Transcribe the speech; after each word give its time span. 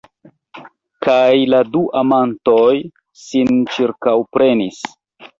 Kaj 1.07 1.33
la 1.53 1.59
du 1.75 1.81
amantoj 1.99 2.71
sin 3.25 3.59
ĉirkaŭprenis. 3.75 4.81